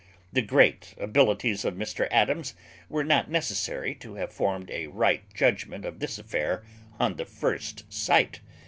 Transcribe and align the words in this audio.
The 0.33 0.41
great 0.41 0.95
abilities 0.97 1.63
of 1.63 1.75
Mr 1.75 2.07
Adams 2.09 2.55
were 2.89 3.03
not 3.03 3.29
necessary 3.29 3.93
to 3.99 4.15
have 4.15 4.33
formed 4.33 4.71
a 4.71 4.87
right 4.87 5.21
judgment 5.35 5.85
of 5.85 5.99
this 5.99 6.17
affair 6.17 6.63
on 6.99 7.17
the 7.17 7.25
first 7.25 7.83
sight. 7.93 8.39